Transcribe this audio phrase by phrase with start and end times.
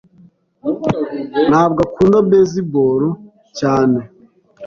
[1.49, 3.03] Ntabwo akunda baseball
[3.59, 3.99] cyane.